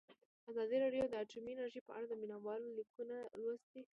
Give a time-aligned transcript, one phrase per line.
[0.49, 3.81] ازادي راډیو د اټومي انرژي په اړه د مینه والو لیکونه لوستي.